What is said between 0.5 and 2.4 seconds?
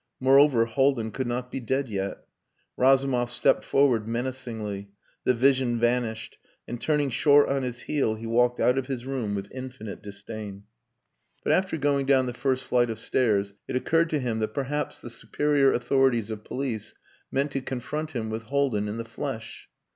Haldin could not be dead yet.